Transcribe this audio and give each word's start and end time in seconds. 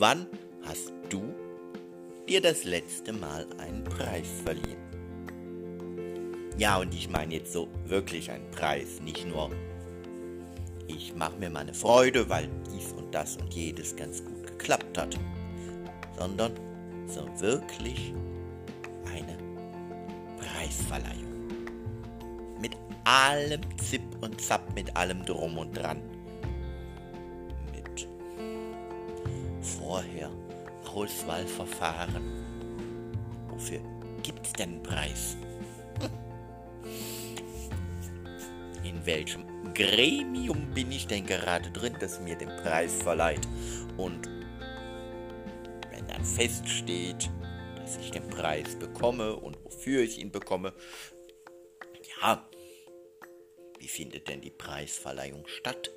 Wann 0.00 0.28
hast 0.62 0.92
du 1.08 1.34
dir 2.28 2.40
das 2.40 2.62
letzte 2.62 3.12
Mal 3.12 3.44
einen 3.58 3.82
Preis 3.82 4.28
verliehen? 4.44 4.78
Ja, 6.56 6.78
und 6.78 6.94
ich 6.94 7.10
meine 7.10 7.34
jetzt 7.34 7.52
so 7.52 7.66
wirklich 7.84 8.30
einen 8.30 8.48
Preis, 8.52 9.00
nicht 9.02 9.26
nur 9.26 9.50
ich 10.86 11.16
mache 11.16 11.36
mir 11.40 11.50
meine 11.50 11.74
Freude, 11.74 12.28
weil 12.28 12.48
dies 12.72 12.92
und 12.92 13.12
das 13.12 13.38
und 13.38 13.52
jedes 13.52 13.96
ganz 13.96 14.24
gut 14.24 14.46
geklappt 14.46 14.96
hat, 14.96 15.18
sondern 16.16 16.52
so 17.08 17.28
wirklich 17.40 18.14
eine 19.12 19.36
Preisverleihung. 20.38 21.56
Mit 22.60 22.76
allem 23.02 23.62
Zip 23.78 24.02
und 24.20 24.40
Zap, 24.40 24.62
mit 24.76 24.96
allem 24.96 25.24
Drum 25.24 25.58
und 25.58 25.76
Dran. 25.76 26.00
Auswahlverfahren. 30.88 32.22
Wofür 33.48 33.80
gibt's 34.22 34.52
denn 34.52 34.70
einen 34.70 34.82
Preis? 34.82 35.36
In 38.82 39.04
welchem 39.04 39.44
Gremium 39.74 40.70
bin 40.74 40.90
ich 40.90 41.06
denn 41.06 41.26
gerade 41.26 41.70
drin, 41.70 41.96
das 42.00 42.20
mir 42.20 42.36
den 42.36 42.48
Preis 42.48 42.94
verleiht? 43.02 43.46
Und 43.96 44.26
wenn 45.90 46.06
dann 46.08 46.24
feststeht, 46.24 47.30
dass 47.76 47.96
ich 47.98 48.10
den 48.10 48.28
Preis 48.28 48.76
bekomme 48.76 49.36
und 49.36 49.56
wofür 49.64 50.02
ich 50.02 50.18
ihn 50.18 50.30
bekomme, 50.30 50.72
ja, 52.20 52.48
wie 53.78 53.88
findet 53.88 54.28
denn 54.28 54.40
die 54.40 54.50
Preisverleihung 54.50 55.46
statt? 55.46 55.90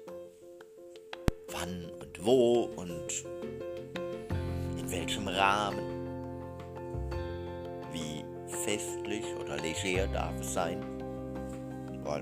Wann 1.48 1.90
und 2.00 2.24
wo 2.24 2.64
und 2.64 3.26
welchem 4.92 5.28
Rahmen? 5.28 5.80
Wie 7.92 8.24
festlich 8.48 9.26
oder 9.40 9.58
leger 9.58 10.08
darf 10.08 10.40
es 10.40 10.54
sein? 10.54 10.84
Weil 12.04 12.22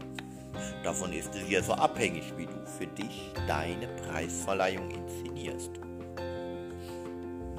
davon 0.83 1.11
ist 1.13 1.33
es 1.35 1.49
ja 1.49 1.61
so 1.61 1.73
abhängig, 1.73 2.33
wie 2.37 2.45
du 2.45 2.65
für 2.77 2.87
dich 2.87 3.31
deine 3.47 3.87
Preisverleihung 3.87 4.89
inszenierst. 4.91 5.71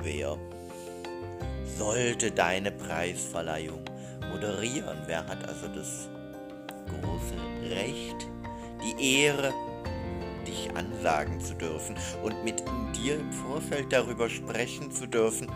Wer 0.03 0.37
sollte 1.77 2.31
deine 2.31 2.71
Preisverleihung 2.71 3.81
moderieren? 4.31 4.99
Wer 5.07 5.27
hat 5.27 5.47
also 5.49 5.69
das 5.69 6.09
große 6.89 7.75
Recht, 7.75 8.27
die 8.83 9.23
Ehre, 9.23 9.53
dich 10.47 10.71
ansagen 10.75 11.41
zu 11.41 11.55
dürfen 11.55 11.97
und 12.23 12.45
mit 12.45 12.63
dir 12.97 13.19
im 13.19 13.33
Vorfeld 13.33 13.93
darüber 13.93 14.29
sprechen 14.29 14.91
zu 14.91 15.07
dürfen, 15.07 15.49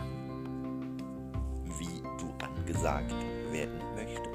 wie 1.79 2.01
du 2.19 2.33
angesagt 2.43 3.13
werden 3.51 3.79
möchtest. 3.95 4.29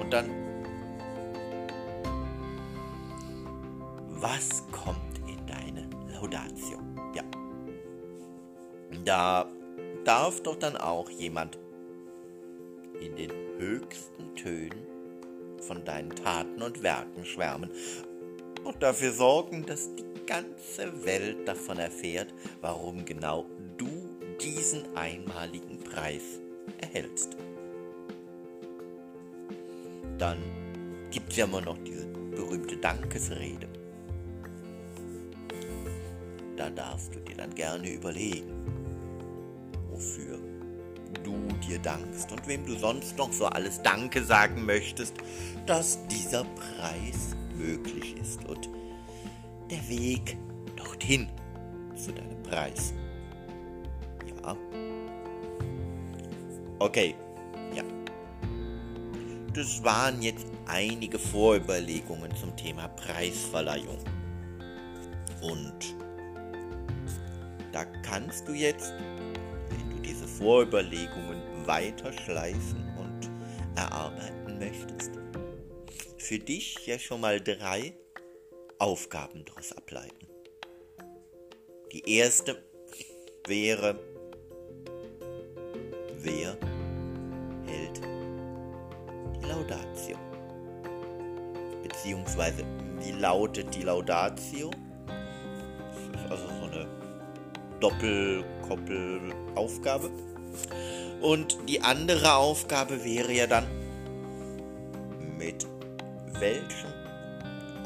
Und 0.00 0.12
dann, 0.12 0.30
was 4.08 4.64
kommt 4.70 5.18
in 5.26 5.46
deine 5.46 5.88
Laudatio? 6.12 6.78
Ja. 7.14 7.22
Da 9.04 9.46
darf 10.04 10.42
doch 10.42 10.56
dann 10.56 10.76
auch 10.76 11.08
jemand 11.10 11.58
in 13.00 13.16
den 13.16 13.30
höchsten 13.58 14.34
Tönen 14.36 14.86
von 15.60 15.84
deinen 15.84 16.10
Taten 16.10 16.62
und 16.62 16.82
Werken 16.82 17.24
schwärmen 17.24 17.70
und 18.64 18.82
dafür 18.82 19.12
sorgen, 19.12 19.64
dass 19.66 19.94
die 19.94 20.04
ganze 20.26 21.04
Welt 21.04 21.46
davon 21.46 21.78
erfährt, 21.78 22.32
warum 22.60 23.04
genau 23.04 23.46
du 23.76 23.88
diesen 24.40 24.96
einmaligen 24.96 25.78
Preis 25.78 26.22
erhältst. 26.80 27.36
Dann 30.18 30.38
gibt 31.10 31.30
es 31.30 31.36
ja 31.36 31.44
immer 31.44 31.60
noch 31.60 31.78
diese 31.78 32.06
berühmte 32.06 32.76
Dankesrede. 32.76 33.68
Da 36.56 36.70
darfst 36.70 37.14
du 37.14 37.20
dir 37.20 37.36
dann 37.36 37.54
gerne 37.54 37.90
überlegen, 37.90 38.64
wofür 39.90 40.38
du 41.24 41.36
dir 41.66 41.78
dankst 41.78 42.30
und 42.32 42.46
wem 42.46 42.64
du 42.66 42.76
sonst 42.76 43.16
noch 43.18 43.32
so 43.32 43.46
alles 43.46 43.82
Danke 43.82 44.22
sagen 44.22 44.64
möchtest, 44.64 45.14
dass 45.66 45.98
dieser 46.08 46.44
Preis 46.44 47.36
möglich 47.56 48.16
ist 48.20 48.44
und 48.48 48.68
der 49.70 49.88
Weg 49.88 50.36
dorthin 50.76 51.28
zu 51.96 52.12
deinem 52.12 52.42
Preis. 52.42 52.92
Ja. 54.42 54.56
Okay, 56.78 57.14
ja. 57.74 57.84
Das 59.54 59.82
waren 59.84 60.20
jetzt 60.22 60.46
einige 60.66 61.18
Vorüberlegungen 61.18 62.34
zum 62.36 62.56
Thema 62.56 62.88
Preisverleihung. 62.88 63.98
Und 65.42 65.94
da 67.72 67.84
kannst 68.02 68.46
du 68.48 68.52
jetzt, 68.52 68.92
wenn 69.70 69.96
du 69.96 70.02
diese 70.02 70.26
Vorüberlegungen 70.26 71.40
weiter 71.66 72.12
schleifen 72.12 72.84
und 72.98 73.30
erarbeiten 73.76 74.58
möchtest, 74.58 75.21
für 76.22 76.38
dich 76.38 76.86
ja 76.86 76.98
schon 77.00 77.20
mal 77.20 77.40
drei 77.40 77.94
Aufgaben 78.78 79.44
daraus 79.44 79.72
ableiten. 79.72 80.28
Die 81.90 82.16
erste 82.16 82.64
wäre, 83.48 83.98
wer 86.18 86.56
hält 87.66 88.00
die 89.36 89.46
Laudatio? 89.46 90.16
Beziehungsweise, 91.82 92.64
wie 93.00 93.10
lautet 93.12 93.74
die 93.74 93.82
Laudatio? 93.82 94.70
Das 95.88 95.98
ist 96.22 96.30
also 96.30 96.46
so 96.46 96.66
eine 96.66 96.86
Doppelkoppelaufgabe. 97.80 100.08
Und 101.20 101.58
die 101.68 101.80
andere 101.80 102.36
Aufgabe 102.36 103.04
wäre 103.04 103.32
ja 103.32 103.48
dann, 103.48 103.81
welchem 106.42 106.92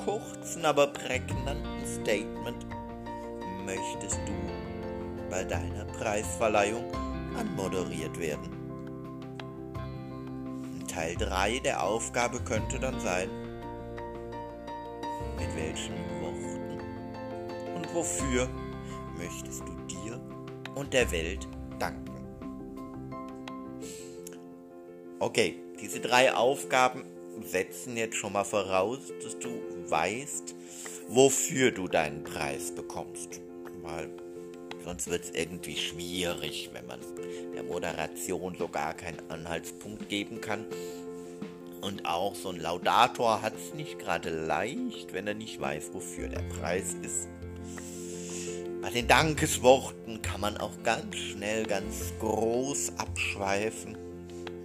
kurzen, 0.02 0.64
aber 0.64 0.86
prägnanten 0.86 1.86
Statement 1.86 2.66
möchtest 3.66 4.18
du 4.26 4.32
bei 5.28 5.44
deiner 5.44 5.84
Preisverleihung 5.84 6.90
anmoderiert 7.38 8.18
werden? 8.18 8.48
Teil 10.88 11.16
3 11.16 11.58
der 11.58 11.82
Aufgabe 11.82 12.40
könnte 12.40 12.80
dann 12.80 12.98
sein, 12.98 13.28
mit 15.38 15.54
welchen 15.54 15.94
Worten 16.22 16.80
und 17.74 17.94
wofür 17.94 18.48
möchtest 19.18 19.64
du 19.68 19.74
dir 19.86 20.18
und 20.74 20.94
der 20.94 21.10
Welt 21.10 21.46
danken? 21.78 22.14
Okay, 25.18 25.60
diese 25.78 26.00
drei 26.00 26.34
Aufgaben 26.34 27.15
setzen 27.44 27.96
jetzt 27.96 28.16
schon 28.16 28.32
mal 28.32 28.44
voraus, 28.44 29.00
dass 29.22 29.38
du 29.38 29.48
weißt, 29.88 30.54
wofür 31.08 31.70
du 31.70 31.88
deinen 31.88 32.24
Preis 32.24 32.74
bekommst. 32.74 33.40
Weil 33.82 34.10
sonst 34.84 35.08
wird 35.08 35.24
es 35.24 35.30
irgendwie 35.30 35.76
schwierig, 35.76 36.70
wenn 36.72 36.86
man 36.86 37.00
der 37.54 37.62
Moderation 37.62 38.56
so 38.58 38.68
gar 38.68 38.94
keinen 38.94 39.20
Anhaltspunkt 39.30 40.08
geben 40.08 40.40
kann. 40.40 40.66
Und 41.80 42.04
auch 42.06 42.34
so 42.34 42.50
ein 42.50 42.60
Laudator 42.60 43.42
hat 43.42 43.54
es 43.54 43.74
nicht 43.74 43.98
gerade 43.98 44.30
leicht, 44.30 45.12
wenn 45.12 45.26
er 45.26 45.34
nicht 45.34 45.60
weiß, 45.60 45.90
wofür 45.92 46.28
der 46.28 46.42
Preis 46.42 46.96
ist. 47.02 47.28
Bei 48.82 48.90
den 48.90 49.06
Dankesworten 49.08 50.22
kann 50.22 50.40
man 50.40 50.56
auch 50.56 50.82
ganz 50.82 51.16
schnell 51.16 51.64
ganz 51.66 52.12
groß 52.20 52.92
abschweifen 52.98 53.95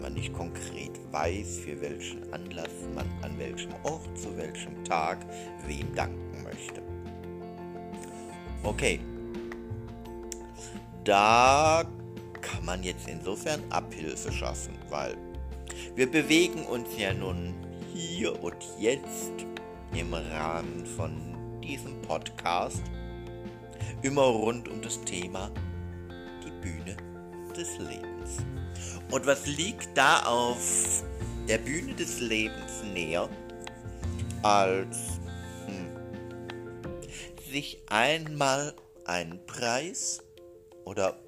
man 0.01 0.13
nicht 0.13 0.33
konkret 0.33 0.99
weiß, 1.11 1.59
für 1.59 1.79
welchen 1.79 2.31
Anlass 2.33 2.69
man 2.95 3.07
an 3.21 3.37
welchem 3.37 3.73
Ort, 3.83 4.17
zu 4.17 4.35
welchem 4.35 4.83
Tag, 4.83 5.19
wem 5.67 5.93
danken 5.95 6.43
möchte. 6.43 6.81
Okay, 8.63 8.99
da 11.03 11.83
kann 12.41 12.65
man 12.65 12.83
jetzt 12.83 13.07
insofern 13.07 13.61
Abhilfe 13.69 14.31
schaffen, 14.31 14.73
weil 14.89 15.15
wir 15.95 16.09
bewegen 16.09 16.65
uns 16.65 16.89
ja 16.97 17.13
nun 17.13 17.53
hier 17.93 18.41
und 18.43 18.57
jetzt 18.79 19.33
im 19.93 20.13
Rahmen 20.13 20.85
von 20.85 21.59
diesem 21.61 22.01
Podcast 22.01 22.83
immer 24.01 24.23
rund 24.23 24.67
um 24.67 24.81
das 24.81 25.01
Thema 25.01 25.51
des 27.61 27.77
Lebens. 27.77 28.37
Und 29.11 29.25
was 29.25 29.45
liegt 29.45 29.95
da 29.95 30.23
auf 30.23 31.03
der 31.47 31.59
Bühne 31.59 31.93
des 31.93 32.19
Lebens 32.19 32.83
näher, 32.93 33.29
als 34.41 34.97
hm, 35.67 35.91
sich 37.51 37.81
einmal 37.89 38.73
einen 39.05 39.45
Preis 39.45 40.23
oder 40.85 41.19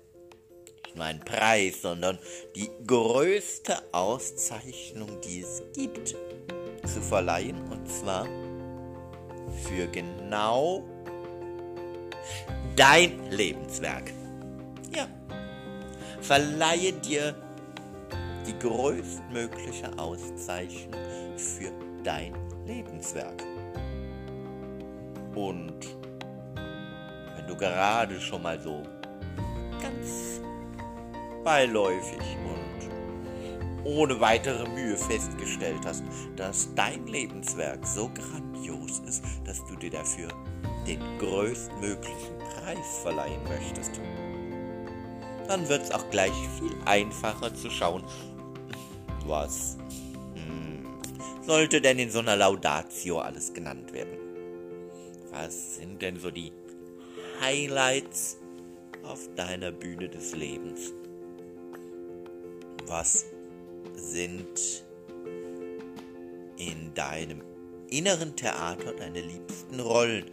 nicht 0.83 0.95
nur 0.95 1.05
einen 1.05 1.19
Preis, 1.19 1.81
sondern 1.81 2.17
die 2.55 2.69
größte 2.87 3.77
Auszeichnung, 3.91 5.21
die 5.21 5.41
es 5.41 5.61
gibt, 5.75 6.15
zu 6.83 7.01
verleihen. 7.01 7.61
Und 7.69 7.89
zwar 7.89 8.25
für 9.67 9.87
genau 9.87 10.83
dein 12.75 13.29
Lebenswerk. 13.31 14.11
Ja. 14.95 15.07
Verleihe 16.23 16.93
dir 16.93 17.35
die 18.47 18.57
größtmögliche 18.57 19.91
Auszeichnung 19.97 21.01
für 21.35 21.69
dein 22.01 22.33
Lebenswerk. 22.65 23.43
Und 25.35 25.79
wenn 27.35 27.45
du 27.45 27.57
gerade 27.57 28.21
schon 28.21 28.41
mal 28.41 28.57
so 28.57 28.83
ganz 29.81 30.39
beiläufig 31.43 32.21
und 32.45 33.83
ohne 33.83 34.17
weitere 34.21 34.65
Mühe 34.69 34.95
festgestellt 34.95 35.85
hast, 35.85 36.05
dass 36.37 36.73
dein 36.73 37.05
Lebenswerk 37.05 37.85
so 37.85 38.09
grandios 38.09 38.99
ist, 38.99 39.25
dass 39.43 39.59
du 39.65 39.75
dir 39.75 39.91
dafür 39.91 40.29
den 40.87 41.01
größtmöglichen 41.19 42.37
Preis 42.37 42.99
verleihen 43.01 43.43
möchtest, 43.43 43.99
dann 45.47 45.67
wird 45.69 45.83
es 45.83 45.91
auch 45.91 46.09
gleich 46.09 46.33
viel 46.59 46.75
einfacher 46.85 47.53
zu 47.53 47.69
schauen, 47.69 48.03
was 49.25 49.77
hm, 50.35 50.85
sollte 51.41 51.81
denn 51.81 51.99
in 51.99 52.09
so 52.09 52.19
einer 52.19 52.35
Laudatio 52.35 53.19
alles 53.19 53.53
genannt 53.53 53.93
werden. 53.93 54.17
Was 55.31 55.75
sind 55.75 56.01
denn 56.01 56.19
so 56.19 56.29
die 56.29 56.51
Highlights 57.41 58.37
auf 59.03 59.27
deiner 59.35 59.71
Bühne 59.71 60.09
des 60.09 60.35
Lebens? 60.35 60.93
Was 62.85 63.25
sind 63.95 64.83
in 66.57 66.93
deinem 66.93 67.41
inneren 67.89 68.35
Theater 68.35 68.93
deine 68.93 69.21
liebsten 69.21 69.79
Rollen? 69.79 70.25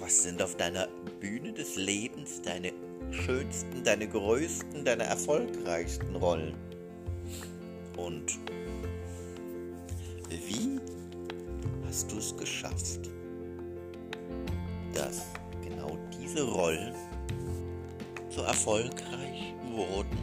Was 0.00 0.22
sind 0.22 0.40
auf 0.40 0.56
deiner 0.56 0.88
Bühne 1.20 1.52
des 1.52 1.76
Lebens 1.76 2.40
deine 2.42 2.72
schönsten, 3.10 3.82
deine 3.84 4.08
größten, 4.08 4.84
deine 4.84 5.04
erfolgreichsten 5.04 6.16
Rollen? 6.16 6.54
Und 7.96 8.38
wie 10.30 10.78
hast 11.86 12.10
du 12.12 12.18
es 12.18 12.36
geschafft, 12.36 13.10
dass 14.94 15.22
genau 15.62 15.98
diese 16.20 16.42
Rollen 16.42 16.94
so 18.30 18.42
erfolgreich 18.42 19.54
wurden 19.72 20.18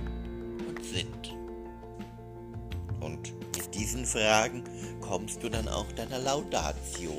und 0.67 0.83
sind? 0.83 1.33
Und 3.01 3.33
mit 3.55 3.75
diesen 3.75 4.05
Fragen 4.05 4.63
kommst 5.01 5.43
du 5.43 5.49
dann 5.49 5.67
auch 5.67 5.91
deiner 5.93 6.19
Laudatio 6.19 7.11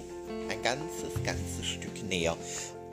ein 0.49 0.63
ganzes, 0.63 1.23
ganzes 1.25 1.67
Stück 1.67 2.03
näher 2.09 2.37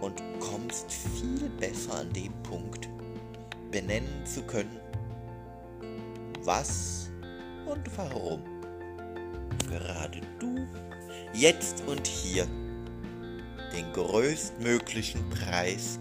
und 0.03 0.21
kommst 0.41 0.91
viel 0.91 1.49
besser 1.59 1.95
an 1.95 2.11
den 2.11 2.33
Punkt, 2.43 2.89
benennen 3.71 4.25
zu 4.25 4.43
können, 4.43 4.79
was 6.41 7.09
und 7.65 7.97
warum 7.97 8.43
gerade 9.69 10.19
du 10.39 10.67
jetzt 11.33 11.83
und 11.87 12.05
hier 12.05 12.45
den 13.73 13.91
größtmöglichen 13.93 15.29
Preis 15.29 15.99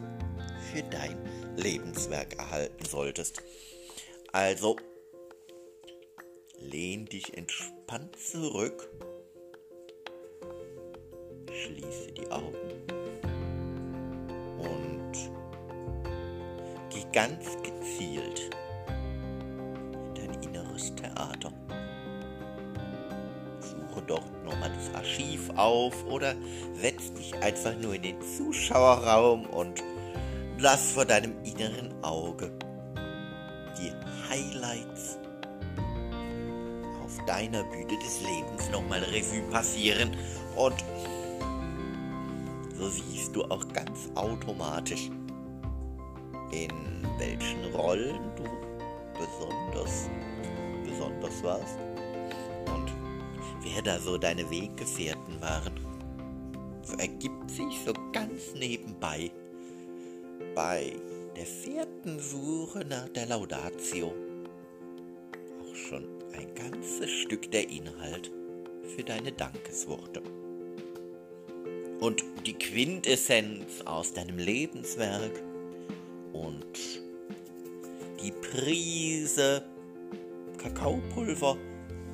für 0.73 0.83
dein 0.83 1.17
Lebenswerk 1.57 2.37
erhalten 2.39 2.85
solltest. 2.85 3.41
Also 4.33 4.77
lehn 6.59 7.07
dich 7.07 7.37
entspannt 7.37 8.17
zurück, 8.19 8.91
schließe 11.51 12.13
die 12.13 12.31
Augen 12.31 12.92
und 14.63 15.13
geh 16.91 17.05
ganz 17.13 17.57
gezielt 17.63 18.51
Theater. 20.91 21.53
Suche 23.61 24.03
dort 24.07 24.45
nochmal 24.45 24.71
das 24.75 24.95
Archiv 24.95 25.51
auf 25.57 26.05
oder 26.07 26.35
setz 26.75 27.13
dich 27.15 27.35
einfach 27.43 27.77
nur 27.77 27.95
in 27.95 28.03
den 28.03 28.17
Zuschauerraum 28.23 29.47
und 29.47 29.83
lass 30.59 30.93
vor 30.93 31.05
deinem 31.05 31.35
inneren 31.45 31.93
Auge 32.03 32.51
die 33.79 33.93
Highlights 34.29 35.19
auf 37.05 37.25
deiner 37.27 37.65
Bühne 37.65 37.99
des 37.99 38.21
Lebens 38.21 38.71
nochmal 38.71 39.03
Revue 39.05 39.43
passieren 39.51 40.17
und 40.57 40.75
so 42.83 42.89
siehst 42.89 43.37
du 43.37 43.45
auch 43.45 43.67
ganz 43.69 44.11
automatisch, 44.17 45.09
in 46.51 46.73
welchen 47.19 47.73
Rollen 47.75 48.21
du 48.37 48.43
besonders 49.19 50.11
besonders 50.85 51.43
warst 51.45 51.79
und 52.67 52.93
wer 53.63 53.83
da 53.83 54.01
so 54.01 54.19
deine 54.19 54.51
Weggefährten 54.51 55.41
waren. 55.41 55.73
So 56.83 56.97
ergibt 56.97 57.51
sich 57.51 57.81
so 57.87 57.93
ganz 58.13 58.55
nebenbei 58.55 59.31
bei 60.57 60.93
der 61.37 61.47
vierten 61.47 62.19
Suche 62.19 62.85
nach 62.85 63.09
der 63.11 63.27
Laudatio 63.27 64.13
auch 65.61 65.75
schon 65.75 66.05
ein 66.37 66.53
ganzes 66.55 67.11
Stück 67.11 67.51
der 67.53 67.71
Inhalt 67.71 68.33
für 68.97 69.05
deine 69.05 69.31
Dankesworte. 69.31 70.21
Und 72.03 72.25
die 72.47 72.55
Quintessenz 72.55 73.81
aus 73.85 74.13
deinem 74.13 74.37
Lebenswerk 74.37 75.41
und 76.33 76.67
die 78.21 78.33
Prise 78.33 79.63
Kakaopulver 80.59 81.57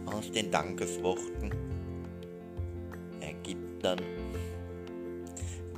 aus 0.04 0.30
den 0.30 0.50
Dankesworten 0.50 1.50
ergibt 3.20 3.82
dann 3.82 3.98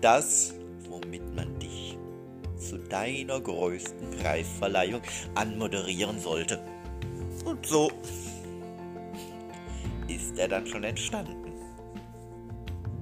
das, 0.01 0.55
womit 0.89 1.33
man 1.37 1.57
dich 1.61 1.97
zu 2.59 2.79
deiner 2.79 3.41
größten 3.41 4.11
Preisverleihung 4.11 5.03
anmoderieren 5.37 6.19
sollte. 6.19 6.61
Und 7.45 7.65
so 7.65 7.93
ist 10.09 10.37
er 10.37 10.49
dann 10.49 10.67
schon 10.67 10.83
entstanden. 10.83 11.53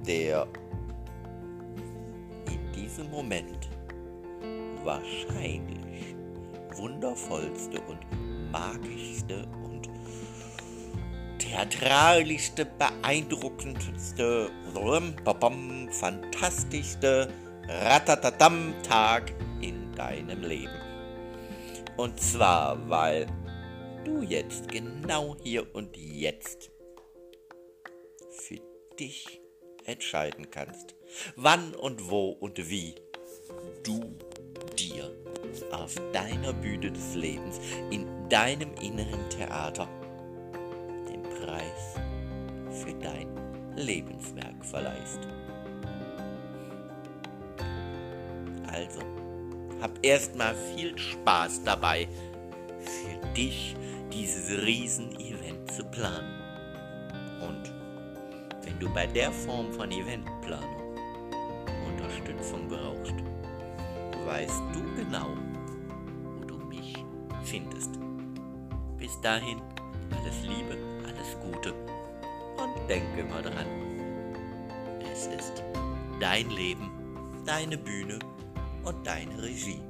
Der 0.05 0.47
diesem 2.99 3.11
Moment 3.11 3.69
wahrscheinlich 4.83 6.15
wundervollste 6.75 7.79
und 7.81 7.99
magischste 8.51 9.47
und 9.63 9.89
theatralischste, 11.37 12.65
beeindruckendste, 12.65 14.49
fantastischste 15.91 17.31
Ratatatam-Tag 17.67 19.33
in 19.61 19.91
deinem 19.93 20.43
Leben. 20.43 20.73
Und 21.97 22.19
zwar, 22.19 22.89
weil 22.89 23.27
du 24.03 24.21
jetzt 24.23 24.67
genau 24.69 25.35
hier 25.43 25.73
und 25.75 25.95
jetzt 25.95 26.71
für 28.31 28.59
dich 28.99 29.41
entscheiden 29.85 30.49
kannst, 30.51 30.95
wann 31.35 31.73
und 31.75 32.09
wo 32.09 32.29
und 32.29 32.69
wie 32.69 32.95
du 33.83 34.15
dir 34.77 35.11
auf 35.71 35.95
deiner 36.13 36.53
Bühne 36.53 36.91
des 36.91 37.15
Lebens, 37.15 37.59
in 37.91 38.07
deinem 38.29 38.73
inneren 38.75 39.29
Theater, 39.29 39.87
den 41.09 41.23
Preis 41.23 41.95
für 42.83 42.93
dein 42.93 43.29
Lebenswerk 43.75 44.63
verleihst. 44.63 45.19
Also, 48.71 48.99
hab 49.81 50.05
erstmal 50.05 50.55
viel 50.75 50.97
Spaß 50.97 51.63
dabei, 51.63 52.07
für 52.79 53.33
dich 53.33 53.75
dieses 54.11 54.61
Riesen-Event 54.63 55.71
zu 55.71 55.83
planen. 55.85 56.38
Du 58.79 58.89
bei 58.93 59.05
der 59.07 59.31
Form 59.31 59.71
von 59.73 59.91
Eventplanung 59.91 60.95
Unterstützung 61.87 62.67
brauchst, 62.67 63.15
weißt 64.25 64.61
du 64.73 64.81
genau, 64.95 65.29
wo 66.37 66.45
du 66.45 66.57
mich 66.65 66.93
findest. 67.43 67.91
Bis 68.97 69.19
dahin, 69.21 69.61
alles 70.11 70.41
Liebe, 70.43 70.77
alles 71.05 71.37
Gute 71.41 71.73
und 71.73 72.89
denke 72.89 73.21
immer 73.21 73.41
dran. 73.41 73.67
Es 75.11 75.27
ist 75.27 75.63
dein 76.19 76.49
Leben, 76.49 76.89
deine 77.45 77.77
Bühne, 77.77 78.19
und 78.83 79.05
deine 79.05 79.41
Regie. 79.41 79.81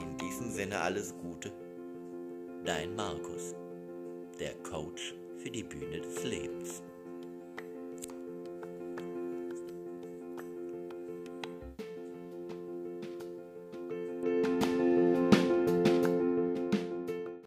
In 0.00 0.16
diesem 0.18 0.50
Sinne 0.50 0.80
alles 0.80 1.14
Gute. 1.18 1.52
Dein 2.64 2.94
Markus, 2.96 3.54
der 4.38 4.54
Coach 4.62 5.14
für 5.38 5.50
die 5.50 5.62
Bühne 5.62 6.00
des 6.00 6.24
Lebens. 6.24 6.82